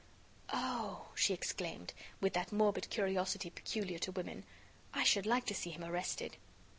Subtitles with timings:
[0.51, 4.45] "Oh!" she exclaimed, with that morbid curiosity peculiar to women,
[4.95, 6.37] "I should like to see him arrested."